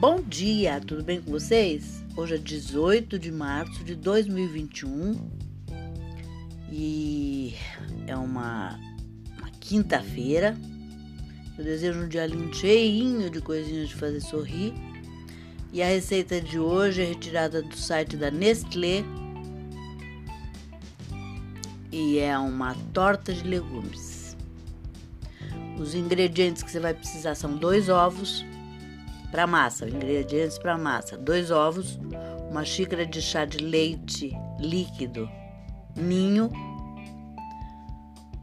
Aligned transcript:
Bom 0.00 0.22
dia, 0.22 0.80
tudo 0.80 1.02
bem 1.02 1.20
com 1.20 1.32
vocês? 1.32 2.04
Hoje 2.16 2.36
é 2.36 2.38
18 2.38 3.18
de 3.18 3.32
março 3.32 3.82
de 3.82 3.96
2021 3.96 5.28
e 6.70 7.52
é 8.06 8.14
uma, 8.14 8.78
uma 9.36 9.50
quinta-feira. 9.58 10.56
Eu 11.58 11.64
desejo 11.64 11.98
um 11.98 12.08
dia 12.08 12.24
lindo, 12.26 12.54
cheinho 12.54 13.28
de 13.28 13.40
coisinhas 13.40 13.88
de 13.88 13.96
fazer 13.96 14.20
sorrir. 14.20 14.72
E 15.72 15.82
a 15.82 15.86
receita 15.86 16.40
de 16.40 16.60
hoje 16.60 17.02
é 17.02 17.04
retirada 17.04 17.60
do 17.60 17.76
site 17.76 18.16
da 18.16 18.30
Nestlé 18.30 19.02
e 21.90 22.20
é 22.20 22.38
uma 22.38 22.76
torta 22.94 23.32
de 23.32 23.42
legumes. 23.42 24.36
Os 25.76 25.92
ingredientes 25.96 26.62
que 26.62 26.70
você 26.70 26.78
vai 26.78 26.94
precisar 26.94 27.34
são 27.34 27.56
dois 27.56 27.88
ovos 27.88 28.44
para 29.30 29.46
massa, 29.46 29.88
ingredientes 29.88 30.58
para 30.58 30.78
massa: 30.78 31.16
dois 31.16 31.50
ovos, 31.50 31.98
uma 32.50 32.64
xícara 32.64 33.06
de 33.06 33.20
chá 33.20 33.44
de 33.44 33.58
leite 33.58 34.32
líquido, 34.58 35.28
ninho, 35.96 36.50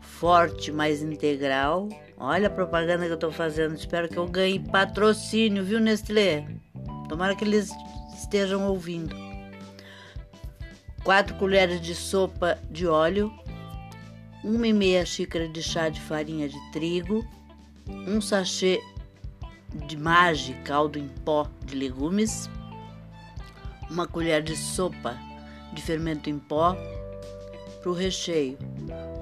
forte 0.00 0.70
mais 0.72 1.02
integral. 1.02 1.88
Olha 2.16 2.46
a 2.46 2.50
propaganda 2.50 3.06
que 3.06 3.10
eu 3.10 3.14
estou 3.14 3.32
fazendo. 3.32 3.74
Espero 3.74 4.08
que 4.08 4.16
eu 4.16 4.28
ganhe 4.28 4.60
patrocínio, 4.60 5.64
viu, 5.64 5.80
Nestlé? 5.80 6.46
Tomara 7.08 7.34
que 7.34 7.44
eles 7.44 7.70
estejam 8.16 8.68
ouvindo. 8.68 9.14
4 11.02 11.34
colheres 11.34 11.80
de 11.80 11.96
sopa 11.96 12.56
de 12.70 12.86
óleo, 12.86 13.32
1 14.44 14.64
e 14.64 14.72
meia 14.72 15.04
xícara 15.04 15.48
de 15.48 15.60
chá 15.60 15.88
de 15.88 16.00
farinha 16.00 16.48
de 16.48 16.70
trigo, 16.70 17.26
um 18.06 18.20
sachê 18.20 18.80
de 19.74 19.96
mage, 19.96 20.54
caldo 20.64 20.98
em 20.98 21.08
pó 21.08 21.46
de 21.64 21.74
legumes, 21.74 22.48
uma 23.90 24.06
colher 24.06 24.42
de 24.42 24.56
sopa 24.56 25.16
de 25.72 25.82
fermento 25.82 26.28
em 26.28 26.38
pó 26.38 26.76
para 27.80 27.90
o 27.90 27.94
recheio, 27.94 28.58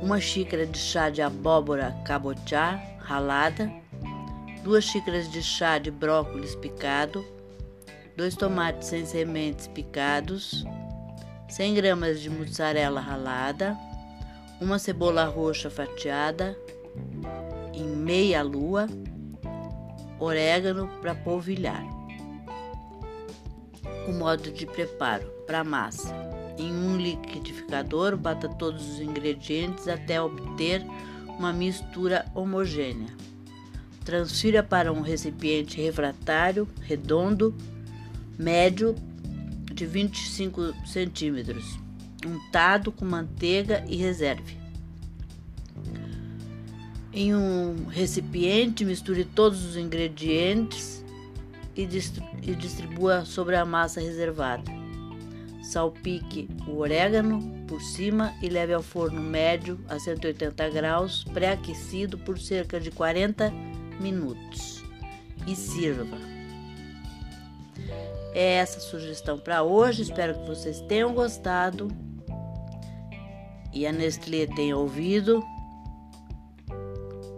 uma 0.00 0.20
xícara 0.20 0.66
de 0.66 0.78
chá 0.78 1.10
de 1.10 1.20
abóbora 1.20 1.94
cabochá 2.04 2.80
ralada, 2.98 3.70
duas 4.62 4.84
xícaras 4.84 5.30
de 5.30 5.42
chá 5.42 5.78
de 5.78 5.90
brócolis 5.90 6.54
picado, 6.54 7.24
dois 8.16 8.34
tomates 8.34 8.88
sem 8.88 9.04
sementes 9.04 9.68
picados, 9.68 10.64
100 11.48 11.74
gramas 11.74 12.20
de 12.20 12.30
mussarela 12.30 13.00
ralada, 13.00 13.76
uma 14.60 14.78
cebola 14.78 15.24
roxa 15.24 15.70
fatiada 15.70 16.56
em 17.72 17.84
meia 17.84 18.42
lua, 18.42 18.86
orégano 20.18 20.88
para 21.00 21.14
polvilhar. 21.14 21.84
O 24.08 24.12
modo 24.12 24.50
de 24.50 24.66
preparo 24.66 25.26
para 25.46 25.64
massa. 25.64 26.14
Em 26.58 26.72
um 26.72 26.96
liquidificador, 26.96 28.16
bata 28.16 28.48
todos 28.48 28.88
os 28.88 29.00
ingredientes 29.00 29.88
até 29.88 30.20
obter 30.20 30.84
uma 31.38 31.52
mistura 31.52 32.24
homogênea. 32.34 33.14
Transfira 34.04 34.62
para 34.62 34.92
um 34.92 35.00
recipiente 35.00 35.80
refratário 35.80 36.68
redondo, 36.80 37.54
médio 38.38 38.94
de 39.72 39.84
25 39.84 40.72
centímetros, 40.86 41.78
untado 42.24 42.90
com 42.90 43.04
manteiga 43.04 43.84
e 43.88 43.96
reserve. 43.96 44.65
Em 47.16 47.34
um 47.34 47.86
recipiente, 47.86 48.84
misture 48.84 49.24
todos 49.24 49.64
os 49.64 49.74
ingredientes 49.74 51.02
e, 51.74 51.86
distribua 51.86 53.24
sobre 53.24 53.56
a 53.56 53.64
massa 53.64 54.02
reservada. 54.02 54.70
Salpique 55.62 56.46
o 56.68 56.76
orégano 56.76 57.64
por 57.66 57.80
cima 57.80 58.34
e 58.42 58.50
leve 58.50 58.74
ao 58.74 58.82
forno 58.82 59.18
médio 59.18 59.80
a 59.88 59.98
180 59.98 60.68
graus, 60.68 61.24
pré-aquecido 61.24 62.18
por 62.18 62.38
cerca 62.38 62.78
de 62.78 62.90
40 62.90 63.50
minutos. 63.98 64.84
E 65.46 65.56
sirva. 65.56 66.18
É 68.34 68.56
essa 68.56 68.76
a 68.76 68.82
sugestão 68.82 69.38
para 69.38 69.62
hoje. 69.62 70.02
Espero 70.02 70.34
que 70.34 70.46
vocês 70.46 70.82
tenham 70.82 71.14
gostado 71.14 71.88
e 73.72 73.86
a 73.86 73.92
Nestlé 73.92 74.46
tenha 74.46 74.76
ouvido. 74.76 75.42